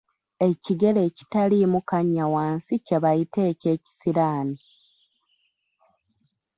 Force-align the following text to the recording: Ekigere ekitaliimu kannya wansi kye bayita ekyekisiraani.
Ekigere 0.47 0.99
ekitaliimu 1.09 1.79
kannya 1.89 2.25
wansi 2.33 2.73
kye 2.85 2.97
bayita 3.03 3.39
ekyekisiraani. 3.51 4.57